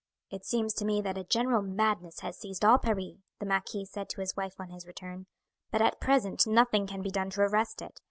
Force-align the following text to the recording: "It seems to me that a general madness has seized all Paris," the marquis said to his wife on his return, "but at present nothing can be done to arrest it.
"It 0.31 0.43
seems 0.45 0.73
to 0.73 0.83
me 0.85 0.99
that 1.03 1.19
a 1.19 1.23
general 1.23 1.61
madness 1.61 2.21
has 2.21 2.35
seized 2.35 2.65
all 2.65 2.79
Paris," 2.79 3.17
the 3.37 3.45
marquis 3.45 3.85
said 3.85 4.09
to 4.09 4.21
his 4.21 4.35
wife 4.35 4.59
on 4.59 4.71
his 4.71 4.87
return, 4.87 5.27
"but 5.69 5.79
at 5.83 6.01
present 6.01 6.47
nothing 6.47 6.87
can 6.87 7.03
be 7.03 7.11
done 7.11 7.29
to 7.29 7.41
arrest 7.41 7.83
it. 7.83 7.99